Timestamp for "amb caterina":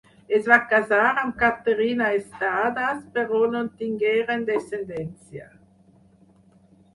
1.23-2.07